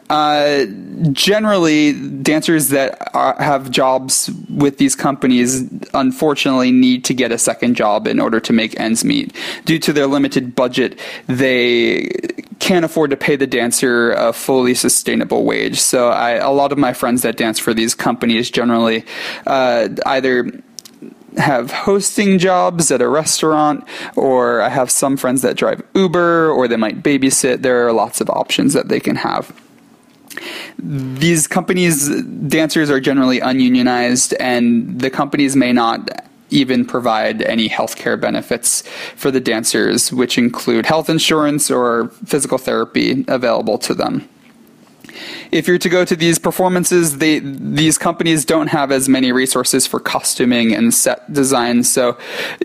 Uh, 0.08 0.66
generally, 1.12 1.92
dancers 2.22 2.68
that 2.68 3.10
are, 3.14 3.34
have 3.42 3.70
jobs 3.70 4.30
with 4.50 4.78
these 4.78 4.94
companies 4.94 5.68
unfortunately 5.94 6.70
need 6.70 7.04
to 7.04 7.12
get 7.14 7.32
a 7.32 7.38
second 7.38 7.74
job 7.74 8.06
in 8.06 8.20
order 8.20 8.38
to 8.38 8.52
make 8.52 8.78
ends 8.78 9.04
meet. 9.04 9.34
Due 9.64 9.80
to 9.80 9.92
their 9.92 10.06
limited 10.06 10.54
budget, 10.54 10.98
they 11.26 12.08
can't 12.66 12.84
afford 12.84 13.10
to 13.10 13.16
pay 13.16 13.36
the 13.36 13.46
dancer 13.46 14.10
a 14.10 14.32
fully 14.32 14.74
sustainable 14.74 15.44
wage. 15.44 15.78
So, 15.78 16.08
I, 16.08 16.32
a 16.32 16.50
lot 16.50 16.72
of 16.72 16.78
my 16.78 16.92
friends 16.92 17.22
that 17.22 17.36
dance 17.36 17.60
for 17.60 17.72
these 17.72 17.94
companies 17.94 18.50
generally 18.50 19.04
uh, 19.46 19.88
either 20.04 20.50
have 21.36 21.70
hosting 21.70 22.38
jobs 22.38 22.90
at 22.90 23.00
a 23.00 23.08
restaurant, 23.08 23.84
or 24.16 24.62
I 24.62 24.68
have 24.68 24.90
some 24.90 25.16
friends 25.16 25.42
that 25.42 25.56
drive 25.56 25.80
Uber, 25.94 26.50
or 26.50 26.66
they 26.66 26.76
might 26.76 27.04
babysit. 27.04 27.62
There 27.62 27.86
are 27.86 27.92
lots 27.92 28.20
of 28.20 28.28
options 28.30 28.72
that 28.72 28.88
they 28.88 28.98
can 28.98 29.14
have. 29.14 29.54
These 30.78 31.46
companies, 31.46 32.08
dancers 32.48 32.90
are 32.90 33.00
generally 33.00 33.38
ununionized, 33.38 34.34
and 34.40 35.00
the 35.00 35.10
companies 35.10 35.54
may 35.54 35.72
not 35.72 36.10
even 36.50 36.84
provide 36.84 37.42
any 37.42 37.68
healthcare 37.68 38.20
benefits 38.20 38.82
for 39.16 39.30
the 39.30 39.40
dancers, 39.40 40.12
which 40.12 40.38
include 40.38 40.86
health 40.86 41.08
insurance 41.08 41.70
or 41.70 42.08
physical 42.24 42.58
therapy 42.58 43.24
available 43.28 43.78
to 43.78 43.94
them 43.94 44.28
if 45.52 45.66
you're 45.68 45.78
to 45.78 45.88
go 45.88 46.04
to 46.04 46.16
these 46.16 46.38
performances, 46.38 47.18
they 47.18 47.38
these 47.40 47.98
companies 47.98 48.44
don't 48.44 48.68
have 48.68 48.90
as 48.92 49.08
many 49.08 49.32
resources 49.32 49.86
for 49.86 50.00
costuming 50.00 50.74
and 50.74 50.92
set 50.92 51.32
design, 51.32 51.84
so 51.84 52.16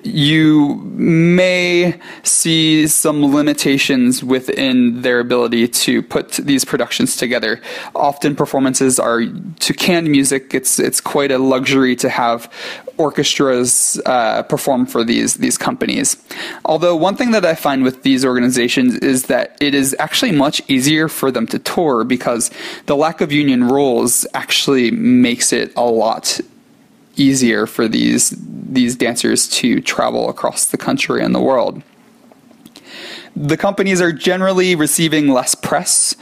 you 0.03 0.75
may 0.95 1.99
see 2.23 2.87
some 2.87 3.33
limitations 3.33 4.23
within 4.23 5.01
their 5.01 5.19
ability 5.19 5.67
to 5.67 6.01
put 6.01 6.31
these 6.33 6.65
productions 6.65 7.15
together. 7.15 7.61
Often 7.95 8.35
performances 8.35 8.99
are 8.99 9.21
to 9.25 9.73
canned 9.73 10.09
music. 10.09 10.53
It's 10.53 10.79
it's 10.79 11.01
quite 11.01 11.31
a 11.31 11.37
luxury 11.37 11.95
to 11.97 12.09
have 12.09 12.51
orchestras 12.97 13.99
uh, 14.05 14.43
perform 14.43 14.85
for 14.85 15.03
these 15.03 15.35
these 15.35 15.57
companies. 15.57 16.17
Although 16.65 16.95
one 16.95 17.15
thing 17.15 17.31
that 17.31 17.45
I 17.45 17.55
find 17.55 17.83
with 17.83 18.03
these 18.03 18.23
organizations 18.23 18.95
is 18.95 19.23
that 19.23 19.57
it 19.59 19.73
is 19.73 19.95
actually 19.99 20.31
much 20.31 20.61
easier 20.67 21.07
for 21.07 21.31
them 21.31 21.47
to 21.47 21.59
tour 21.59 22.03
because 22.03 22.51
the 22.85 22.95
lack 22.95 23.21
of 23.21 23.31
union 23.31 23.67
rules 23.67 24.25
actually 24.33 24.91
makes 24.91 25.53
it 25.53 25.71
a 25.75 25.85
lot 25.85 26.39
easier 27.15 27.67
for 27.67 27.87
these 27.87 28.35
these 28.39 28.95
dancers 28.95 29.49
to 29.49 29.81
travel 29.81 30.29
across 30.29 30.65
the 30.65 30.77
country 30.77 31.23
and 31.23 31.35
the 31.35 31.41
world. 31.41 31.81
The 33.35 33.57
companies 33.57 34.01
are 34.01 34.11
generally 34.11 34.75
receiving 34.75 35.29
less 35.29 35.55
press 35.55 36.15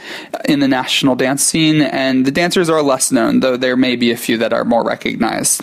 in 0.44 0.60
the 0.60 0.68
national 0.68 1.16
dance 1.16 1.42
scene, 1.42 1.82
and 1.82 2.24
the 2.24 2.30
dancers 2.30 2.68
are 2.68 2.82
less 2.82 3.10
known, 3.10 3.40
though 3.40 3.56
there 3.56 3.76
may 3.76 3.96
be 3.96 4.10
a 4.10 4.16
few 4.16 4.36
that 4.38 4.52
are 4.52 4.64
more 4.64 4.84
recognized. 4.84 5.62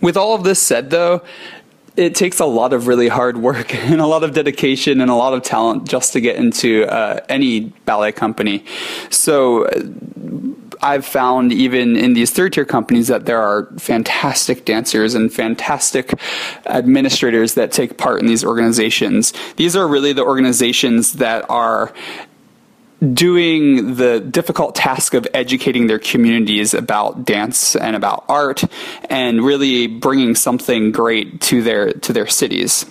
With 0.00 0.16
all 0.16 0.34
of 0.34 0.44
this 0.44 0.62
said, 0.62 0.90
though, 0.90 1.22
it 1.98 2.14
takes 2.14 2.38
a 2.38 2.46
lot 2.46 2.72
of 2.72 2.86
really 2.86 3.08
hard 3.08 3.36
work 3.36 3.74
and 3.90 4.00
a 4.00 4.06
lot 4.06 4.22
of 4.22 4.32
dedication 4.32 5.00
and 5.00 5.10
a 5.10 5.14
lot 5.14 5.34
of 5.34 5.42
talent 5.42 5.88
just 5.88 6.12
to 6.12 6.20
get 6.20 6.36
into 6.36 6.84
uh, 6.84 7.20
any 7.28 7.60
ballet 7.84 8.12
company. 8.12 8.64
So 9.10 9.66
uh, 9.66 9.82
I've 10.80 11.04
found 11.04 11.52
even 11.52 11.96
in 11.96 12.12
these 12.12 12.30
third 12.30 12.52
tier 12.52 12.64
companies 12.64 13.08
that 13.08 13.26
there 13.26 13.42
are 13.42 13.66
fantastic 13.78 14.64
dancers 14.64 15.16
and 15.16 15.32
fantastic 15.32 16.14
administrators 16.66 17.54
that 17.54 17.72
take 17.72 17.98
part 17.98 18.20
in 18.20 18.26
these 18.26 18.44
organizations. 18.44 19.32
These 19.56 19.74
are 19.74 19.88
really 19.88 20.12
the 20.12 20.22
organizations 20.22 21.14
that 21.14 21.44
are 21.50 21.92
doing 23.12 23.94
the 23.94 24.20
difficult 24.20 24.74
task 24.74 25.14
of 25.14 25.26
educating 25.32 25.86
their 25.86 25.98
communities 25.98 26.74
about 26.74 27.24
dance 27.24 27.76
and 27.76 27.94
about 27.94 28.24
art 28.28 28.64
and 29.08 29.44
really 29.44 29.86
bringing 29.86 30.34
something 30.34 30.90
great 30.90 31.40
to 31.40 31.62
their 31.62 31.92
to 31.92 32.12
their 32.12 32.26
cities 32.26 32.86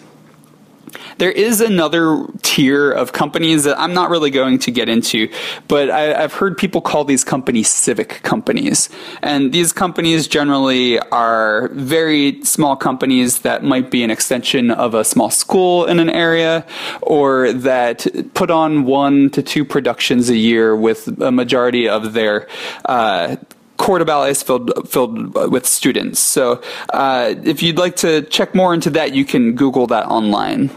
There 1.17 1.31
is 1.31 1.61
another 1.61 2.25
tier 2.43 2.91
of 2.91 3.11
companies 3.11 3.63
that 3.63 3.79
I'm 3.79 3.93
not 3.93 4.09
really 4.09 4.29
going 4.29 4.59
to 4.59 4.71
get 4.71 4.87
into, 4.87 5.29
but 5.67 5.89
I, 5.89 6.21
have 6.21 6.33
heard 6.33 6.57
people 6.57 6.81
call 6.81 7.05
these 7.05 7.23
companies 7.23 7.69
civic 7.69 8.21
companies. 8.23 8.89
And 9.21 9.51
these 9.51 9.73
companies 9.73 10.27
generally 10.27 10.99
are 10.99 11.69
very 11.69 12.43
small 12.43 12.75
companies 12.75 13.39
that 13.39 13.63
might 13.63 13.89
be 13.89 14.03
an 14.03 14.11
extension 14.11 14.71
of 14.71 14.93
a 14.93 15.03
small 15.03 15.29
school 15.29 15.85
in 15.85 15.99
an 15.99 16.09
area 16.09 16.65
or 17.01 17.51
that 17.53 18.05
put 18.33 18.51
on 18.51 18.85
one 18.85 19.29
to 19.31 19.41
two 19.41 19.65
productions 19.65 20.29
a 20.29 20.37
year 20.37 20.75
with 20.75 21.21
a 21.21 21.31
majority 21.31 21.89
of 21.89 22.13
their 22.13 22.47
uh, 22.85 23.35
corps 23.77 23.99
de 23.99 24.05
ballet 24.05 24.33
filled 24.33 24.71
filled 24.89 25.33
with 25.51 25.65
students. 25.65 26.19
So 26.19 26.61
uh, 26.93 27.35
if 27.43 27.61
you'd 27.61 27.77
like 27.77 27.95
to 27.97 28.23
check 28.23 28.55
more 28.55 28.73
into 28.73 28.89
that, 28.91 29.13
you 29.13 29.25
can 29.25 29.55
Google 29.55 29.87
that 29.87 30.05
online 30.07 30.69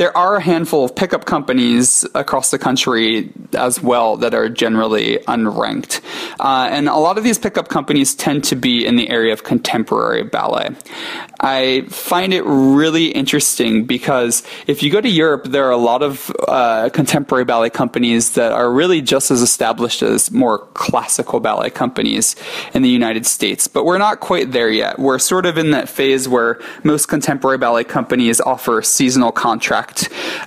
there 0.00 0.16
are 0.16 0.36
a 0.36 0.40
handful 0.40 0.82
of 0.82 0.96
pickup 0.96 1.26
companies 1.26 2.06
across 2.14 2.50
the 2.50 2.58
country 2.58 3.30
as 3.52 3.82
well 3.82 4.16
that 4.16 4.32
are 4.32 4.48
generally 4.48 5.18
unranked. 5.28 6.00
Uh, 6.40 6.70
and 6.72 6.88
a 6.88 6.96
lot 6.96 7.18
of 7.18 7.22
these 7.22 7.38
pickup 7.38 7.68
companies 7.68 8.14
tend 8.14 8.42
to 8.42 8.56
be 8.56 8.86
in 8.86 8.96
the 8.96 9.10
area 9.10 9.30
of 9.30 9.44
contemporary 9.44 10.22
ballet. 10.22 10.70
I 11.40 11.82
find 11.90 12.32
it 12.32 12.42
really 12.46 13.08
interesting 13.08 13.84
because 13.84 14.42
if 14.66 14.82
you 14.82 14.90
go 14.90 15.02
to 15.02 15.08
Europe, 15.08 15.44
there 15.44 15.66
are 15.66 15.70
a 15.70 15.76
lot 15.76 16.02
of 16.02 16.32
uh, 16.48 16.88
contemporary 16.94 17.44
ballet 17.44 17.68
companies 17.68 18.32
that 18.32 18.52
are 18.52 18.72
really 18.72 19.02
just 19.02 19.30
as 19.30 19.42
established 19.42 20.00
as 20.00 20.30
more 20.30 20.60
classical 20.72 21.40
ballet 21.40 21.68
companies 21.68 22.36
in 22.72 22.80
the 22.80 22.88
United 22.88 23.26
States. 23.26 23.68
But 23.68 23.84
we're 23.84 23.98
not 23.98 24.20
quite 24.20 24.52
there 24.52 24.70
yet. 24.70 24.98
We're 24.98 25.18
sort 25.18 25.44
of 25.44 25.58
in 25.58 25.72
that 25.72 25.90
phase 25.90 26.26
where 26.26 26.58
most 26.84 27.08
contemporary 27.08 27.58
ballet 27.58 27.84
companies 27.84 28.40
offer 28.40 28.80
seasonal 28.80 29.30
contracts 29.30 29.89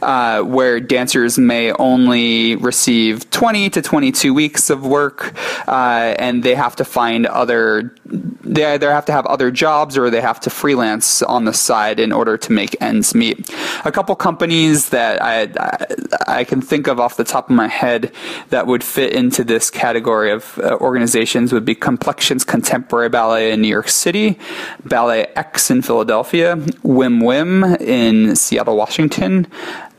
uh, 0.01 0.41
where 0.41 0.79
dancers 0.79 1.37
may 1.37 1.71
only 1.73 2.55
receive 2.55 3.29
20 3.29 3.69
to 3.71 3.81
22 3.81 4.33
weeks 4.33 4.69
of 4.69 4.85
work, 4.85 5.33
uh, 5.67 6.15
and 6.17 6.43
they 6.43 6.55
have 6.55 6.75
to 6.75 6.85
find 6.85 7.25
other, 7.25 7.95
they 8.05 8.65
either 8.65 8.91
have 8.91 9.05
to 9.05 9.11
have 9.11 9.25
other 9.25 9.51
jobs 9.51 9.97
or 9.97 10.09
they 10.09 10.21
have 10.21 10.39
to 10.39 10.49
freelance 10.49 11.21
on 11.21 11.45
the 11.45 11.53
side 11.53 11.99
in 11.99 12.11
order 12.11 12.37
to 12.37 12.51
make 12.51 12.75
ends 12.81 13.13
meet. 13.13 13.49
A 13.85 13.91
couple 13.91 14.15
companies 14.15 14.89
that 14.89 15.21
I, 15.21 15.43
I, 15.59 16.39
I 16.39 16.43
can 16.43 16.61
think 16.61 16.87
of 16.87 16.99
off 16.99 17.17
the 17.17 17.23
top 17.23 17.49
of 17.49 17.55
my 17.55 17.67
head 17.67 18.11
that 18.49 18.67
would 18.67 18.83
fit 18.83 19.13
into 19.13 19.43
this 19.43 19.69
category 19.69 20.31
of 20.31 20.59
uh, 20.59 20.77
organizations 20.81 21.53
would 21.53 21.65
be 21.65 21.75
Complexions 21.75 22.43
Contemporary 22.43 23.09
Ballet 23.09 23.51
in 23.51 23.61
New 23.61 23.67
York 23.67 23.89
City, 23.89 24.37
Ballet 24.85 25.27
X 25.35 25.69
in 25.69 25.81
Philadelphia, 25.81 26.55
Whim 26.83 27.21
W'Him 27.21 27.79
in 27.81 28.35
Seattle, 28.35 28.77
Washington, 28.77 29.32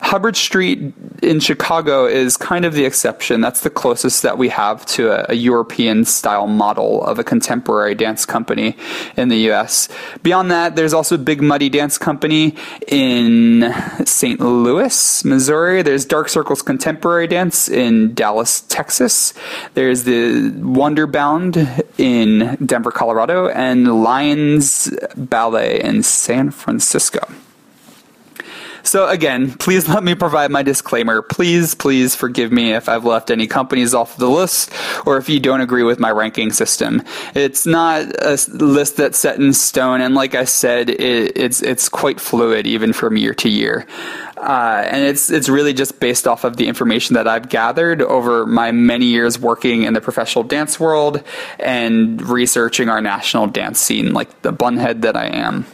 Hubbard 0.04 0.36
Street 0.36 0.92
in 1.22 1.40
Chicago 1.40 2.04
is 2.04 2.36
kind 2.36 2.66
of 2.66 2.74
the 2.74 2.84
exception. 2.84 3.40
That's 3.40 3.62
the 3.62 3.70
closest 3.70 4.22
that 4.22 4.36
we 4.36 4.50
have 4.50 4.84
to 4.86 5.10
a, 5.10 5.32
a, 5.32 5.34
European 5.34 6.04
style 6.04 6.46
model 6.46 7.02
of 7.04 7.18
a 7.18 7.24
contemporary 7.24 7.94
dance 7.94 8.26
company 8.26 8.76
in 9.16 9.28
the 9.28 9.50
US. 9.50 9.88
Beyond 10.22 10.50
that, 10.50 10.76
there's 10.76 10.92
also 10.92 11.16
Big 11.16 11.40
Muddy 11.42 11.70
Dance 11.70 11.96
Company 11.96 12.54
in 12.86 13.72
St. 14.04 14.40
Louis, 14.40 15.24
Missouri. 15.24 15.82
There's 15.82 16.04
Dark 16.04 16.28
Circles 16.28 16.60
Contemporary 16.60 17.26
Dance 17.26 17.70
in 17.70 18.12
Dallas, 18.12 18.60
Texas. 18.62 19.32
There's 19.72 20.04
the 20.04 20.50
Wonderbound 20.50 21.82
in 21.98 22.56
Denver, 22.64 22.90
Colorado, 22.90 23.48
and 23.48 24.02
LINES 24.02 24.92
Ballet 25.16 25.80
in 25.80 26.02
San 26.02 26.50
Francisco. 26.50 27.26
So 28.84 29.08
again, 29.08 29.52
please 29.54 29.88
let 29.88 30.04
me 30.04 30.14
provide 30.14 30.50
my 30.50 30.62
disclaimer. 30.62 31.22
Please, 31.22 31.74
please 31.74 32.14
forgive 32.14 32.52
me 32.52 32.74
if 32.74 32.86
I've 32.86 33.04
left 33.04 33.30
any 33.30 33.46
companies 33.46 33.94
off 33.94 34.18
the 34.18 34.28
list 34.28 34.70
or 35.06 35.16
if 35.16 35.28
you 35.28 35.40
don't 35.40 35.62
agree 35.62 35.82
with 35.82 35.98
my 35.98 36.10
ranking 36.10 36.52
system. 36.52 37.02
It's 37.34 37.64
not 37.64 38.02
a 38.22 38.38
list 38.52 38.98
that's 38.98 39.18
set 39.18 39.38
in 39.38 39.54
stone, 39.54 40.02
and 40.02 40.14
like 40.14 40.34
I 40.34 40.44
said, 40.44 40.90
it, 40.90 41.36
it's 41.36 41.62
it's 41.62 41.88
quite 41.88 42.20
fluid 42.20 42.66
even 42.66 42.92
from 42.92 43.16
year 43.16 43.34
to 43.34 43.48
year. 43.48 43.86
Uh, 44.36 44.84
and 44.86 45.02
it's 45.02 45.30
it's 45.30 45.48
really 45.48 45.72
just 45.72 45.98
based 45.98 46.28
off 46.28 46.44
of 46.44 46.58
the 46.58 46.68
information 46.68 47.14
that 47.14 47.26
I've 47.26 47.48
gathered 47.48 48.02
over 48.02 48.44
my 48.44 48.70
many 48.70 49.06
years 49.06 49.38
working 49.38 49.84
in 49.84 49.94
the 49.94 50.00
professional 50.02 50.44
dance 50.44 50.78
world 50.78 51.22
and 51.58 52.20
researching 52.20 52.90
our 52.90 53.00
national 53.00 53.46
dance 53.46 53.80
scene, 53.80 54.12
like 54.12 54.42
the 54.42 54.52
bunhead 54.52 55.00
that 55.02 55.16
I 55.16 55.26
am 55.28 55.64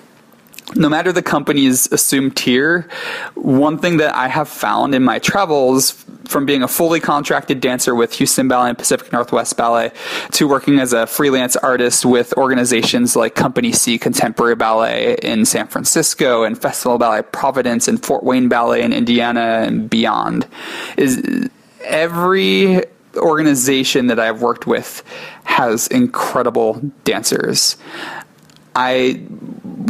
no 0.75 0.89
matter 0.89 1.13
the 1.13 1.23
company's 1.23 1.91
assumed 1.93 2.37
tier, 2.37 2.89
one 3.35 3.79
thing 3.79 3.97
that 3.99 4.15
I 4.15 4.29
have 4.29 4.49
found 4.49 4.95
in 4.95 5.03
my 5.03 5.19
travels 5.19 5.93
from 6.27 6.47
being 6.47 6.63
a 6.63 6.69
fully 6.69 7.01
contracted 7.01 7.61
dancer 7.61 7.95
with 7.95 8.13
Houston 8.15 8.47
Ballet 8.47 8.71
and 8.71 8.79
Pacific 8.79 9.13
Northwest 9.13 9.57
Ballet 9.57 9.91
to 10.33 10.47
working 10.47 10.79
as 10.79 10.93
a 10.93 11.07
freelance 11.07 11.57
artist 11.57 12.05
with 12.05 12.33
organizations 12.35 13.17
like 13.17 13.35
Company 13.35 13.73
C 13.73 13.99
Contemporary 13.99 14.55
Ballet 14.55 15.17
in 15.23 15.45
San 15.45 15.67
Francisco 15.67 16.45
and 16.45 16.61
Festival 16.61 16.99
Ballet 16.99 17.23
Providence 17.23 17.89
and 17.89 18.05
Fort 18.05 18.23
Wayne 18.23 18.49
Ballet 18.49 18.83
in 18.83 18.93
Indiana 18.93 19.65
and 19.67 19.91
beyond 19.91 20.47
is 20.97 21.49
every 21.85 22.83
organization 23.17 24.07
that 24.07 24.21
I've 24.21 24.41
worked 24.41 24.67
with 24.67 25.03
has 25.45 25.89
incredible 25.89 26.81
dancers. 27.05 27.77
I 28.83 29.21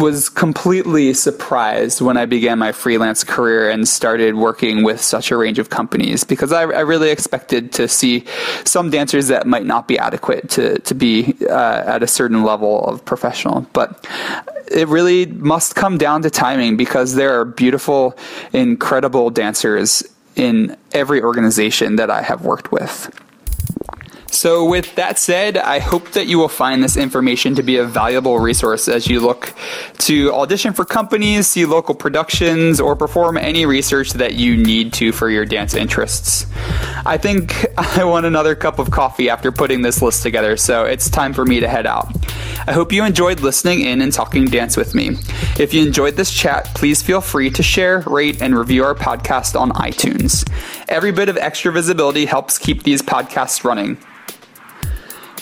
was 0.00 0.29
completely 0.29 1.14
surprised 1.14 2.00
when 2.00 2.16
I 2.16 2.26
began 2.26 2.59
my 2.59 2.72
freelance 2.72 3.22
career 3.22 3.70
and 3.70 3.87
started 3.87 4.35
working 4.35 4.83
with 4.83 5.00
such 5.00 5.31
a 5.31 5.37
range 5.37 5.61
of 5.61 5.70
companies 5.70 6.24
because 6.24 6.50
I, 6.50 6.62
I 6.62 6.81
really 6.81 7.11
expected 7.11 7.72
to 7.74 7.87
see 7.87 8.24
some 8.64 8.90
dancers 8.90 9.29
that 9.29 9.46
might 9.46 9.64
not 9.64 9.87
be 9.87 9.96
adequate 9.96 10.50
to, 10.50 10.81
to 10.81 10.94
be 10.94 11.37
uh, 11.48 11.85
at 11.87 12.03
a 12.03 12.09
certain 12.09 12.42
level 12.42 12.85
of 12.85 13.05
professional. 13.05 13.61
But 13.74 14.05
it 14.72 14.88
really 14.88 15.26
must 15.26 15.76
come 15.76 15.96
down 15.96 16.22
to 16.22 16.31
timing 16.31 16.76
because 16.76 17.14
there 17.14 17.38
are 17.38 17.44
beautiful, 17.44 18.18
incredible 18.53 19.31
dancers 19.31 20.03
in 20.35 20.76
every 20.90 21.22
organization 21.22 21.94
that 21.96 22.11
I 22.11 22.22
have 22.22 22.44
worked 22.44 22.72
with. 22.72 23.09
So, 24.32 24.64
with 24.64 24.94
that 24.94 25.18
said, 25.18 25.58
I 25.58 25.80
hope 25.80 26.12
that 26.12 26.26
you 26.26 26.38
will 26.38 26.48
find 26.48 26.82
this 26.82 26.96
information 26.96 27.54
to 27.56 27.62
be 27.62 27.76
a 27.76 27.84
valuable 27.84 28.38
resource 28.38 28.88
as 28.88 29.08
you 29.08 29.20
look 29.20 29.52
to 29.98 30.32
audition 30.32 30.72
for 30.72 30.84
companies, 30.84 31.48
see 31.48 31.64
local 31.66 31.94
productions, 31.94 32.80
or 32.80 32.94
perform 32.94 33.36
any 33.36 33.66
research 33.66 34.12
that 34.12 34.34
you 34.34 34.56
need 34.56 34.92
to 34.94 35.12
for 35.12 35.30
your 35.30 35.44
dance 35.44 35.74
interests. 35.74 36.46
I 37.04 37.18
think 37.18 37.66
I 37.78 38.04
want 38.04 38.24
another 38.24 38.54
cup 38.54 38.78
of 38.78 38.90
coffee 38.90 39.28
after 39.28 39.50
putting 39.50 39.82
this 39.82 40.00
list 40.00 40.22
together, 40.22 40.56
so 40.56 40.84
it's 40.84 41.10
time 41.10 41.32
for 41.32 41.44
me 41.44 41.60
to 41.60 41.68
head 41.68 41.86
out. 41.86 42.08
I 42.66 42.72
hope 42.72 42.92
you 42.92 43.04
enjoyed 43.04 43.40
listening 43.40 43.80
in 43.80 44.00
and 44.00 44.12
talking 44.12 44.44
dance 44.44 44.76
with 44.76 44.94
me. 44.94 45.16
If 45.58 45.74
you 45.74 45.84
enjoyed 45.84 46.16
this 46.16 46.32
chat, 46.32 46.66
please 46.74 47.02
feel 47.02 47.20
free 47.20 47.50
to 47.50 47.62
share, 47.62 48.00
rate, 48.06 48.40
and 48.40 48.56
review 48.56 48.84
our 48.84 48.94
podcast 48.94 49.58
on 49.58 49.70
iTunes. 49.72 50.48
Every 50.88 51.10
bit 51.10 51.28
of 51.28 51.36
extra 51.36 51.72
visibility 51.72 52.26
helps 52.26 52.58
keep 52.58 52.84
these 52.84 53.02
podcasts 53.02 53.64
running. 53.64 53.98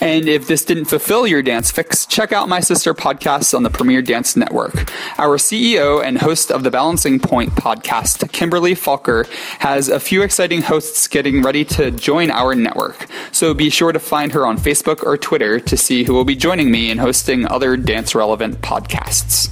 And 0.01 0.29
if 0.29 0.47
this 0.47 0.65
didn't 0.65 0.85
fulfill 0.85 1.27
your 1.27 1.43
dance 1.43 1.71
fix, 1.71 2.07
check 2.07 2.33
out 2.33 2.49
my 2.49 2.61
sister 2.61 2.95
podcasts 2.95 3.55
on 3.55 3.65
the 3.65 3.71
Premier 3.71 4.01
Dance 4.01 4.37
Network. 4.37 4.91
Our 5.19 5.39
CEO 5.39 6.05
and 6.05 6.19
host 6.19 6.53
of 6.53 6.63
the 6.63 6.71
Balancing 6.71 7.19
Point 7.19 7.51
podcast, 7.53 8.31
Kimberly 8.33 8.75
Falker, 8.75 9.27
has 9.59 9.89
a 9.89 9.99
few 9.99 10.23
exciting 10.23 10.63
hosts 10.63 11.09
getting 11.09 11.43
ready 11.43 11.65
to 11.65 11.91
join 11.91 12.31
our 12.31 12.55
network. 12.55 13.07
So 13.33 13.55
be 13.55 13.71
sure 13.71 13.93
to 13.93 13.99
find 13.99 14.33
her 14.33 14.47
on 14.47 14.57
Facebook 14.57 15.03
or 15.03 15.17
Twitter 15.17 15.59
to 15.59 15.77
see 15.77 16.05
who 16.05 16.15
will 16.15 16.25
be 16.25 16.37
joining 16.37 16.71
me 16.71 16.91
in 16.91 16.99
hosting 16.99 17.47
other 17.49 17.77
dance 17.77 18.15
relevant 18.15 18.61
podcasts. 18.61 19.51